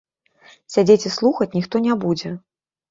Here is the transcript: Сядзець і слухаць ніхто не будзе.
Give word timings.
Сядзець 0.75 1.07
і 1.11 1.13
слухаць 1.19 1.51
ніхто 1.61 1.87
не 1.91 2.03
будзе. 2.07 2.39